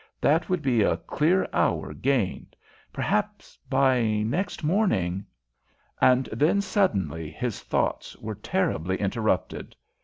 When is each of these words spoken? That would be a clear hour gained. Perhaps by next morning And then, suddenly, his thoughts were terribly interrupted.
That 0.19 0.49
would 0.49 0.63
be 0.63 0.81
a 0.81 0.97
clear 0.97 1.47
hour 1.53 1.93
gained. 1.93 2.55
Perhaps 2.91 3.59
by 3.69 4.01
next 4.23 4.63
morning 4.63 5.27
And 6.01 6.27
then, 6.33 6.59
suddenly, 6.59 7.29
his 7.29 7.61
thoughts 7.61 8.15
were 8.17 8.33
terribly 8.33 8.99
interrupted. 8.99 9.75